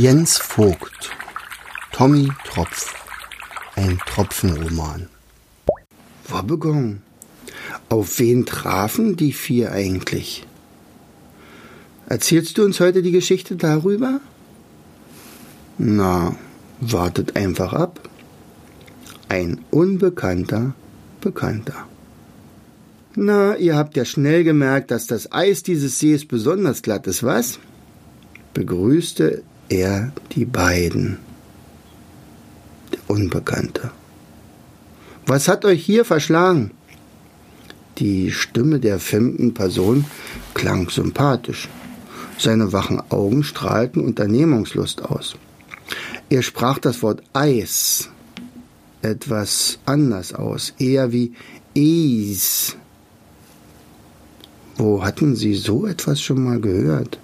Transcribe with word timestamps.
Jens 0.00 0.38
Vogt 0.38 1.10
Tommy 1.90 2.28
Tropf 2.44 2.94
Ein 3.74 3.98
Tropfenroman 4.06 5.08
Wobbegong 6.28 7.02
Auf 7.88 8.20
wen 8.20 8.46
trafen 8.46 9.16
die 9.16 9.32
vier 9.32 9.72
eigentlich? 9.72 10.46
Erzählst 12.06 12.58
du 12.58 12.64
uns 12.64 12.78
heute 12.78 13.02
die 13.02 13.10
Geschichte 13.10 13.56
darüber? 13.56 14.20
Na, 15.78 16.36
wartet 16.78 17.34
einfach 17.34 17.72
ab. 17.72 18.08
Ein 19.28 19.64
unbekannter 19.72 20.74
Bekannter. 21.20 21.88
Na, 23.16 23.56
ihr 23.56 23.74
habt 23.74 23.96
ja 23.96 24.04
schnell 24.04 24.44
gemerkt, 24.44 24.92
dass 24.92 25.08
das 25.08 25.32
Eis 25.32 25.64
dieses 25.64 25.98
Sees 25.98 26.24
besonders 26.24 26.82
glatt 26.82 27.08
ist, 27.08 27.24
was? 27.24 27.58
begrüßte 28.54 29.42
er 29.68 30.12
die 30.32 30.44
beiden. 30.44 31.18
Der 32.92 33.00
Unbekannte. 33.08 33.90
Was 35.26 35.48
hat 35.48 35.64
euch 35.64 35.84
hier 35.84 36.04
verschlagen? 36.04 36.70
Die 37.98 38.30
Stimme 38.30 38.80
der 38.80 38.98
fremden 38.98 39.54
Person 39.54 40.04
klang 40.54 40.88
sympathisch. 40.88 41.68
Seine 42.38 42.72
wachen 42.72 43.02
Augen 43.10 43.42
strahlten 43.42 44.00
Unternehmungslust 44.04 45.02
aus. 45.02 45.36
Er 46.30 46.42
sprach 46.42 46.78
das 46.78 47.02
Wort 47.02 47.22
Eis 47.32 48.10
etwas 49.02 49.78
anders 49.86 50.32
aus, 50.32 50.74
eher 50.78 51.12
wie 51.12 51.32
Eis. 51.76 52.76
Wo 54.76 55.02
hatten 55.02 55.34
Sie 55.36 55.54
so 55.54 55.86
etwas 55.86 56.20
schon 56.20 56.42
mal 56.44 56.60
gehört? 56.60 57.18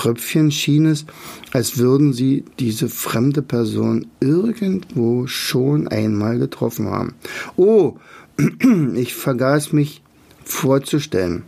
Tröpfchen 0.00 0.50
schien 0.50 0.86
es, 0.86 1.04
als 1.52 1.76
würden 1.76 2.14
sie 2.14 2.46
diese 2.58 2.88
fremde 2.88 3.42
Person 3.42 4.06
irgendwo 4.20 5.26
schon 5.26 5.88
einmal 5.88 6.38
getroffen 6.38 6.86
haben. 6.86 7.14
Oh, 7.56 7.98
ich 8.94 9.14
vergaß 9.14 9.74
mich 9.74 10.02
vorzustellen. 10.42 11.42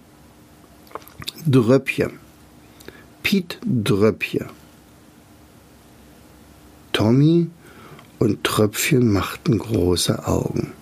Dröppje. 1.46 2.10
Piet 3.22 3.58
Dröppje. 3.64 4.44
Tommy 6.92 7.46
und 8.18 8.44
Tröpfchen 8.44 9.10
machten 9.10 9.56
große 9.56 10.26
Augen. 10.28 10.74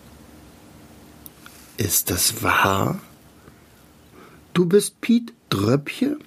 Ist 1.77 2.11
das 2.11 2.43
wahr? 2.43 2.99
Du 4.55 4.67
bist 4.67 5.01
Piet 5.01 5.33
Dröppje? 5.51 6.19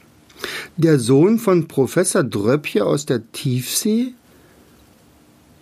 Der 0.77 0.99
Sohn 0.99 1.39
von 1.39 1.67
Professor 1.67 2.23
Dröppje 2.23 2.85
aus 2.85 3.05
der 3.05 3.31
Tiefsee? 3.31 4.13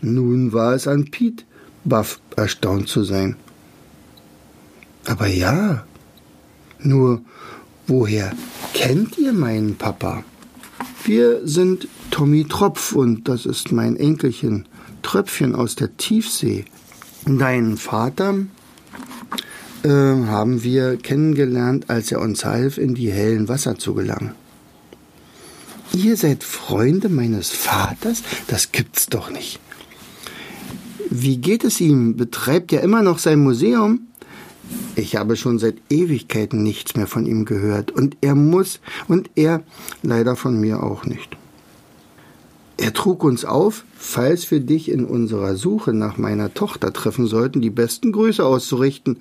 Nun 0.02 0.54
war 0.54 0.74
es 0.74 0.88
an 0.88 1.06
Piet, 1.06 1.46
baff 1.84 2.20
erstaunt 2.36 2.88
zu 2.88 3.04
sein. 3.04 3.36
Aber 5.06 5.28
ja, 5.28 5.86
nur 6.80 7.22
woher 7.88 8.32
kennt 8.74 9.18
ihr 9.18 9.34
meinen 9.34 9.76
Papa? 9.76 10.24
Wir 11.04 11.46
sind 11.46 11.88
Tommy 12.12 12.46
Tropf 12.46 12.94
und 12.94 13.28
das 13.28 13.46
ist 13.46 13.72
mein 13.72 13.96
Enkelchen 13.96 14.68
Tröpfchen 15.02 15.56
aus 15.56 15.76
der 15.76 15.98
Tiefsee. 15.98 16.66
Deinen 17.26 17.78
Vater 17.78 18.36
äh, 19.84 19.90
haben 19.90 20.64
wir 20.64 20.98
kennengelernt, 20.98 21.90
als 21.90 22.12
er 22.12 22.22
uns 22.22 22.46
half, 22.46 22.78
in 22.78 22.94
die 22.96 23.12
hellen 23.12 23.48
Wasser 23.48 23.78
zu 23.78 23.94
gelangen. 23.94 24.34
Ihr 25.94 26.16
seid 26.16 26.44
Freunde 26.44 27.10
meines 27.10 27.50
Vaters? 27.50 28.24
Das 28.48 28.72
gibt's 28.72 29.08
doch 29.08 29.30
nicht. 29.30 29.60
Wie 31.10 31.38
geht 31.38 31.66
es 31.66 31.82
ihm? 31.82 32.16
Betreibt 32.16 32.72
er 32.72 32.82
immer 32.82 33.02
noch 33.02 33.20
sein 33.20 33.40
Museum? 33.40 34.08
Ich 34.96 35.18
habe 35.18 35.36
schon 35.36 35.60
seit 35.60 35.76
Ewigkeiten 35.90 36.64
nichts 36.64 36.96
mehr 36.96 37.08
von 37.08 37.26
ihm 37.26 37.44
gehört. 37.44 37.92
Und 37.92 38.16
er 38.22 38.36
muss, 38.36 38.80
und 39.10 39.30
er 39.36 39.64
leider 40.02 40.38
von 40.38 40.60
mir 40.60 40.82
auch 40.82 41.06
nicht. 41.06 41.36
Er 42.78 42.94
trug 42.94 43.24
uns 43.24 43.46
auf, 43.46 43.84
falls 43.96 44.50
wir 44.50 44.62
dich 44.62 44.90
in 44.90 45.06
unserer 45.06 45.56
Suche 45.56 45.94
nach 45.94 46.18
meiner 46.18 46.54
Tochter 46.54 46.92
treffen 46.94 47.28
sollten, 47.28 47.62
die 47.62 47.70
besten 47.70 48.12
Grüße 48.12 48.44
auszurichten 48.44 49.18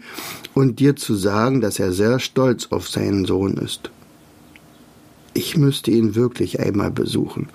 und 0.54 0.78
dir 0.78 0.96
zu 0.96 1.14
sagen, 1.14 1.60
dass 1.60 1.78
er 1.78 1.92
sehr 1.92 2.20
stolz 2.20 2.68
auf 2.70 2.88
seinen 2.88 3.26
Sohn 3.26 3.58
ist. 3.58 3.90
Ich 5.34 5.56
müsste 5.56 5.90
ihn 5.90 6.14
wirklich 6.14 6.60
einmal 6.60 6.90
besuchen. 6.90 7.48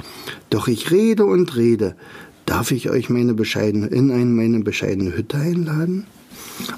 Doch 0.50 0.68
ich 0.68 0.92
rede 0.92 1.26
und 1.26 1.56
rede. 1.56 1.96
Darf 2.46 2.72
ich 2.72 2.90
euch 2.90 3.10
meine 3.10 3.34
bescheidene, 3.34 3.88
in 3.88 4.12
eine 4.12 4.26
meine 4.26 4.60
bescheidene 4.60 5.16
Hütte 5.16 5.38
einladen? 5.38 6.06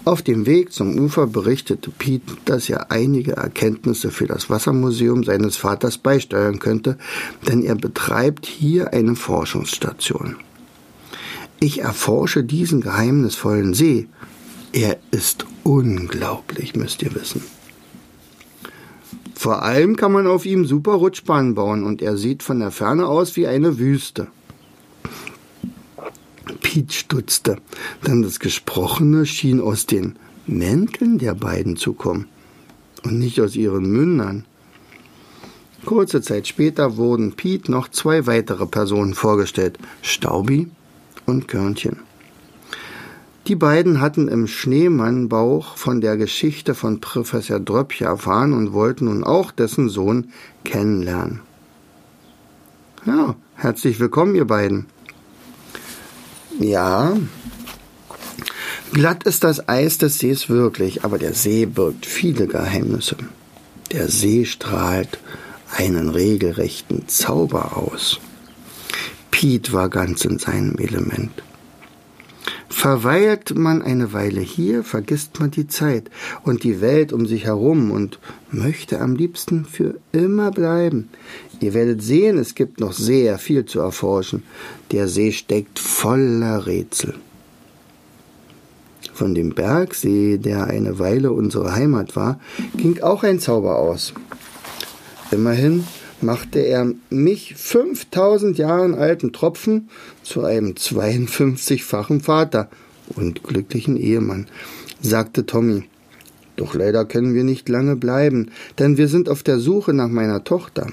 Auf 0.05 0.21
dem 0.21 0.45
Weg 0.45 0.73
zum 0.73 0.97
Ufer 0.97 1.27
berichtete 1.27 1.91
Piet, 1.91 2.23
dass 2.45 2.69
er 2.69 2.91
einige 2.91 3.33
Erkenntnisse 3.33 4.09
für 4.09 4.25
das 4.25 4.49
Wassermuseum 4.49 5.23
seines 5.23 5.55
Vaters 5.55 5.97
beisteuern 5.97 6.59
könnte, 6.59 6.97
denn 7.47 7.63
er 7.63 7.75
betreibt 7.75 8.45
hier 8.45 8.93
eine 8.93 9.15
Forschungsstation. 9.15 10.37
Ich 11.59 11.81
erforsche 11.81 12.43
diesen 12.43 12.81
geheimnisvollen 12.81 13.73
See. 13.73 14.07
Er 14.73 14.97
ist 15.11 15.45
unglaublich, 15.63 16.75
müsst 16.75 17.01
ihr 17.03 17.13
wissen. 17.15 17.41
Vor 19.37 19.61
allem 19.61 19.95
kann 19.95 20.11
man 20.11 20.25
auf 20.25 20.47
ihm 20.47 20.65
super 20.65 20.93
Rutschbahnen 20.93 21.53
bauen 21.53 21.83
und 21.83 22.01
er 22.01 22.17
sieht 22.17 22.41
von 22.41 22.59
der 22.59 22.71
Ferne 22.71 23.05
aus 23.05 23.35
wie 23.35 23.45
eine 23.45 23.77
Wüste. 23.77 24.27
Pete 26.63 26.91
stutzte, 26.91 27.57
denn 28.07 28.23
das 28.23 28.39
Gesprochene 28.39 29.27
schien 29.27 29.61
aus 29.61 29.85
den 29.85 30.15
Mänteln 30.47 31.19
der 31.19 31.35
beiden 31.35 31.77
zu 31.77 31.93
kommen 31.93 32.25
und 33.03 33.19
nicht 33.19 33.39
aus 33.39 33.55
ihren 33.55 33.85
Mündern. 33.85 34.45
Kurze 35.85 36.23
Zeit 36.23 36.47
später 36.47 36.97
wurden 36.97 37.33
Pete 37.33 37.71
noch 37.71 37.89
zwei 37.89 38.25
weitere 38.25 38.65
Personen 38.65 39.13
vorgestellt, 39.13 39.77
Staubi 40.01 40.71
und 41.27 41.47
Körnchen. 41.47 42.06
Die 43.47 43.55
beiden 43.55 44.01
hatten 44.01 44.27
im 44.27 44.45
Schneemannbauch 44.45 45.77
von 45.77 46.01
der 46.01 46.17
Geschichte 46.17 46.75
von 46.75 46.99
Professor 46.99 47.61
Dröppje 47.61 48.05
erfahren 48.05 48.51
und 48.51 48.73
wollten 48.73 49.05
nun 49.05 49.23
auch 49.23 49.51
dessen 49.51 49.87
Sohn 49.87 50.33
kennenlernen. 50.65 51.39
Ja, 53.05 53.35
herzlich 53.55 54.01
willkommen, 54.01 54.35
ihr 54.35 54.43
beiden. 54.43 54.87
Ja, 56.59 57.15
glatt 58.91 59.23
ist 59.23 59.45
das 59.45 59.69
Eis 59.69 59.97
des 59.97 60.19
Sees 60.19 60.49
wirklich, 60.49 61.05
aber 61.05 61.17
der 61.17 61.33
See 61.33 61.65
birgt 61.65 62.05
viele 62.05 62.47
Geheimnisse. 62.47 63.15
Der 63.93 64.09
See 64.09 64.43
strahlt 64.43 65.19
einen 65.73 66.09
regelrechten 66.09 67.07
Zauber 67.07 67.77
aus. 67.77 68.19
Piet 69.31 69.71
war 69.71 69.87
ganz 69.87 70.25
in 70.25 70.37
seinem 70.37 70.77
Element. 70.79 71.31
Verweilt 72.69 73.55
man 73.55 73.81
eine 73.81 74.13
Weile 74.13 74.41
hier, 74.41 74.83
vergisst 74.83 75.39
man 75.39 75.51
die 75.51 75.67
Zeit 75.67 76.09
und 76.43 76.63
die 76.63 76.81
Welt 76.81 77.13
um 77.13 77.25
sich 77.25 77.45
herum 77.45 77.91
und 77.91 78.19
möchte 78.51 78.99
am 78.99 79.15
liebsten 79.15 79.65
für 79.65 79.95
immer 80.11 80.51
bleiben. 80.51 81.09
Ihr 81.59 81.73
werdet 81.73 82.03
sehen, 82.03 82.37
es 82.37 82.55
gibt 82.55 82.79
noch 82.79 82.93
sehr 82.93 83.37
viel 83.37 83.65
zu 83.65 83.79
erforschen. 83.79 84.43
Der 84.91 85.07
See 85.07 85.31
steckt 85.31 85.79
voller 85.79 86.67
Rätsel. 86.67 87.15
Von 89.13 89.33
dem 89.33 89.55
Bergsee, 89.55 90.37
der 90.37 90.65
eine 90.67 90.99
Weile 90.99 91.31
unsere 91.31 91.73
Heimat 91.73 92.15
war, 92.15 92.39
ging 92.75 93.01
auch 93.01 93.23
ein 93.23 93.39
Zauber 93.39 93.77
aus. 93.77 94.13
Immerhin 95.31 95.85
machte 96.21 96.59
er 96.59 96.91
mich 97.09 97.55
5000 97.55 98.57
Jahren 98.57 98.95
alten 98.95 99.33
Tropfen 99.33 99.89
zu 100.23 100.43
einem 100.43 100.73
52-fachen 100.73 102.21
Vater 102.21 102.69
und 103.15 103.43
glücklichen 103.43 103.97
Ehemann, 103.97 104.47
sagte 105.01 105.45
Tommy. 105.45 105.83
Doch 106.55 106.73
leider 106.73 107.05
können 107.05 107.35
wir 107.35 107.43
nicht 107.43 107.69
lange 107.69 107.95
bleiben, 107.95 108.51
denn 108.79 108.97
wir 108.97 109.07
sind 109.07 109.29
auf 109.29 109.43
der 109.43 109.59
Suche 109.59 109.93
nach 109.93 110.09
meiner 110.09 110.43
Tochter. 110.43 110.87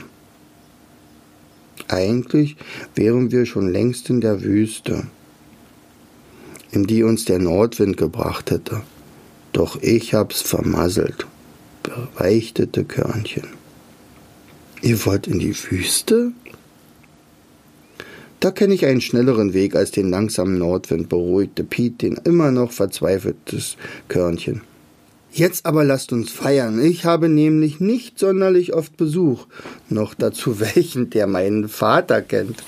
Eigentlich 1.89 2.57
wären 2.95 3.31
wir 3.31 3.47
schon 3.47 3.69
längst 3.69 4.11
in 4.11 4.21
der 4.21 4.43
Wüste, 4.43 5.07
in 6.71 6.85
die 6.85 7.03
uns 7.03 7.25
der 7.25 7.39
Nordwind 7.39 7.97
gebracht 7.97 8.51
hätte. 8.51 8.83
Doch 9.53 9.81
ich 9.83 10.15
hab's 10.15 10.43
vermasselt, 10.43 11.27
beichtete 12.19 12.85
Körnchen. 12.85 13.64
Ihr 14.85 15.07
wollt 15.07 15.27
in 15.27 15.39
die 15.39 15.57
Wüste? 15.57 16.33
Da 18.39 18.51
kenne 18.51 18.75
ich 18.75 18.85
einen 18.85 19.01
schnelleren 19.01 19.55
Weg 19.55 19.77
als 19.77 19.93
den 19.93 20.11
langsamen 20.11 20.59
Nordwind, 20.59 21.09
beruhigte 21.09 21.65
Piet 21.65 22.03
den 22.03 22.21
immer 22.25 22.51
noch 22.51 22.71
verzweifeltes 22.71 23.79
Körnchen. 24.09 24.61
Jetzt 25.33 25.65
aber 25.65 25.85
lasst 25.85 26.13
uns 26.13 26.31
feiern. 26.31 26.85
Ich 26.85 27.07
habe 27.07 27.31
nämlich 27.31 27.81
nicht 27.81 28.19
sonderlich 28.19 28.75
oft 28.75 28.99
Besuch, 28.99 29.47
noch 29.89 30.13
dazu 30.13 30.61
welchen, 30.75 31.09
der 31.09 31.29
meinen 31.29 31.71
Vater 31.71 32.21
kennt. 32.21 32.63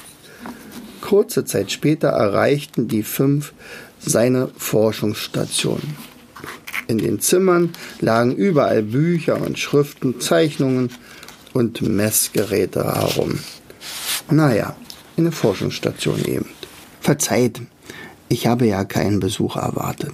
Kurze 1.02 1.44
Zeit 1.44 1.70
später 1.70 2.08
erreichten 2.08 2.88
die 2.88 3.02
fünf 3.02 3.52
seine 3.98 4.48
Forschungsstation. 4.56 5.82
In 6.88 6.96
den 6.96 7.20
Zimmern 7.20 7.74
lagen 8.00 8.34
überall 8.34 8.82
Bücher 8.82 9.38
und 9.42 9.58
Schriften, 9.58 10.18
Zeichnungen 10.18 10.88
und 11.56 11.81
Messgeräte 11.81 12.85
herum. 12.85 13.38
Naja, 14.31 14.76
eine 15.17 15.32
Forschungsstation 15.32 16.23
eben. 16.25 16.47
Verzeiht, 17.00 17.62
ich 18.29 18.47
habe 18.47 18.67
ja 18.67 18.85
keinen 18.85 19.20
Besuch 19.20 19.56
erwartet. 19.56 20.12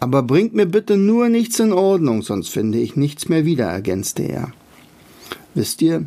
Aber 0.00 0.22
bringt 0.22 0.54
mir 0.54 0.66
bitte 0.66 0.98
nur 0.98 1.28
nichts 1.28 1.58
in 1.60 1.72
Ordnung, 1.72 2.22
sonst 2.22 2.48
finde 2.48 2.78
ich 2.78 2.96
nichts 2.96 3.28
mehr 3.28 3.46
wieder, 3.46 3.66
ergänzte 3.66 4.24
er. 4.24 4.52
Wisst 5.54 5.80
ihr, 5.80 6.04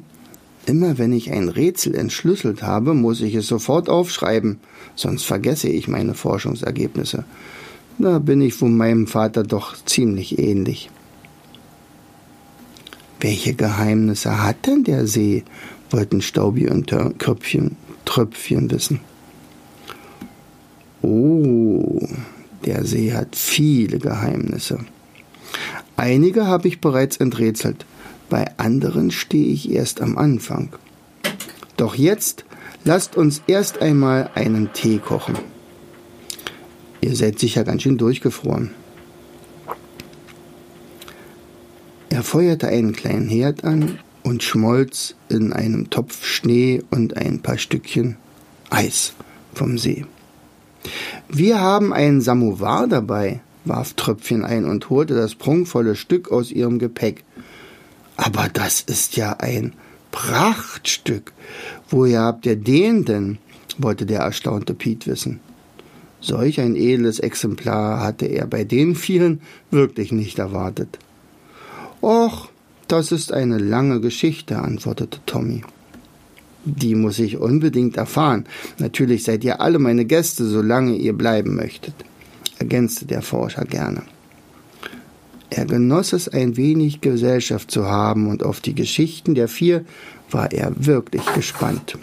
immer 0.68 0.98
wenn 1.00 1.14
ich 1.14 1.32
ein 1.32 1.50
Rätsel 1.50 1.96
entschlüsselt 1.96 2.62
habe, 2.62 2.94
muss 2.94 3.22
ich 3.22 3.34
es 3.34 3.48
sofort 3.48 3.90
aufschreiben, 3.90 4.60
sonst 4.96 5.24
vergesse 5.24 5.70
ich 5.70 5.88
meine 5.88 6.14
Forschungsergebnisse. 6.14 7.24
Da 7.98 8.20
bin 8.20 8.42
ich 8.42 8.54
von 8.54 8.78
meinem 8.78 9.08
Vater 9.08 9.42
doch 9.42 9.76
ziemlich 9.86 10.38
ähnlich. 10.38 10.92
Welche 13.20 13.54
Geheimnisse 13.54 14.44
hat 14.44 14.68
denn 14.68 14.84
der 14.84 15.08
See? 15.08 15.44
wollten 15.90 16.22
Staubi 16.22 16.70
und 16.70 16.92
Köpfchen, 17.18 17.78
Tröpfchen 18.04 18.70
wissen. 18.70 19.00
Oh, 21.02 22.06
der 22.66 22.84
See 22.84 23.14
hat 23.14 23.36
viele 23.36 24.00
Geheimnisse. 24.00 24.80
Einige 25.96 26.46
habe 26.46 26.68
ich 26.68 26.82
bereits 26.82 27.18
enträtselt, 27.18 27.86
bei 28.30 28.46
anderen 28.58 29.12
stehe 29.12 29.48
ich 29.48 29.72
erst 29.72 30.02
am 30.02 30.18
Anfang. 30.18 30.76
Doch 31.78 31.96
jetzt 31.96 32.44
lasst 32.84 33.16
uns 33.16 33.42
erst 33.48 33.82
einmal 33.82 34.30
einen 34.36 34.74
Tee 34.74 35.00
kochen. 35.00 35.38
Ihr 37.02 37.16
seid 37.16 37.40
sicher 37.40 37.64
ganz 37.64 37.84
schön 37.84 37.98
durchgefroren. 37.98 38.72
Er 42.10 42.24
feuerte 42.24 42.68
einen 42.68 42.94
kleinen 42.94 43.28
Herd 43.28 43.64
an 43.64 44.00
und 44.24 44.44
schmolz 44.44 45.16
in 45.30 45.54
einem 45.54 45.90
Topf 45.90 46.26
Schnee 46.26 46.82
und 46.90 47.18
ein 47.18 47.42
paar 47.42 47.58
Stückchen 47.58 48.18
Eis 48.70 49.14
vom 49.54 49.78
See. 49.78 50.06
Wir 51.30 51.60
haben 51.60 51.94
einen 51.94 52.22
Samovar 52.22 52.88
dabei, 52.88 53.42
warf 53.66 53.94
Tröpfchen 53.94 54.46
ein 54.46 54.66
und 54.66 54.90
holte 54.90 55.16
das 55.16 55.36
prunkvolle 55.36 55.96
Stück 55.96 56.32
aus 56.32 56.52
ihrem 56.52 56.80
Gepäck. 56.80 57.24
Aber 58.16 58.48
das 58.52 58.82
ist 58.82 59.18
ja 59.18 59.34
ein 59.40 59.74
Prachtstück. 60.12 61.34
Woher 61.90 62.22
habt 62.22 62.46
ihr 62.46 62.56
den 62.56 63.06
denn? 63.06 63.38
wollte 63.78 64.06
der 64.06 64.22
erstaunte 64.22 64.74
Piet 64.74 65.06
wissen. 65.06 65.40
Solch 66.20 66.60
ein 66.60 66.76
edles 66.76 67.20
Exemplar 67.20 68.02
hatte 68.02 68.26
er 68.26 68.48
bei 68.48 68.64
den 68.64 68.96
vielen 68.96 69.42
wirklich 69.70 70.12
nicht 70.12 70.40
erwartet. 70.40 70.98
Och, 72.02 72.50
das 72.88 73.12
ist 73.12 73.34
eine 73.34 73.58
lange 73.58 74.00
Geschichte, 74.00 74.60
antwortete 74.60 75.20
Tommy. 75.26 75.64
Die 76.66 76.96
muss 76.96 77.20
ich 77.20 77.38
unbedingt 77.38 77.98
erfahren. 77.98 78.46
Natürlich 78.78 79.24
seid 79.24 79.44
ihr 79.44 79.62
alle 79.62 79.80
meine 79.80 80.06
Gäste, 80.06 80.46
solange 80.46 80.96
ihr 80.96 81.14
bleiben 81.14 81.56
möchtet, 81.56 81.96
ergänzte 82.60 83.06
der 83.06 83.22
Forscher 83.22 83.66
gerne. 83.66 84.04
Er 85.50 85.66
genoss 85.66 86.14
es 86.14 86.28
ein 86.28 86.58
wenig 86.58 87.00
Gesellschaft 87.02 87.72
zu 87.72 87.86
haben, 87.86 88.28
und 88.28 88.44
auf 88.44 88.60
die 88.60 88.76
Geschichten 88.76 89.34
der 89.34 89.48
vier 89.48 89.86
war 90.30 90.52
er 90.52 90.74
wirklich 90.76 91.26
gespannt. 91.34 91.98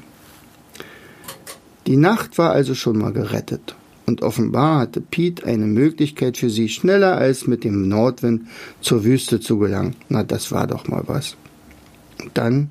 Die 1.86 1.98
Nacht 1.98 2.38
war 2.38 2.52
also 2.52 2.74
schon 2.74 2.96
mal 2.96 3.12
gerettet, 3.12 3.76
und 4.06 4.22
offenbar 4.22 4.80
hatte 4.80 5.00
Pete 5.00 5.46
eine 5.46 5.66
Möglichkeit 5.66 6.36
für 6.36 6.50
sie, 6.50 6.68
schneller 6.68 7.16
als 7.16 7.46
mit 7.46 7.64
dem 7.64 7.88
Nordwind 7.88 8.42
zur 8.80 9.04
Wüste 9.04 9.40
zu 9.40 9.58
gelangen. 9.58 9.96
Na, 10.08 10.22
das 10.22 10.52
war 10.52 10.66
doch 10.66 10.88
mal 10.88 11.04
was. 11.06 11.36
Dann 12.34 12.70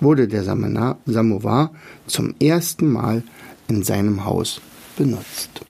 wurde 0.00 0.28
der 0.28 0.44
Samovar 0.44 1.70
zum 2.06 2.34
ersten 2.40 2.90
Mal 2.90 3.22
in 3.68 3.82
seinem 3.82 4.24
Haus 4.24 4.60
benutzt. 4.96 5.62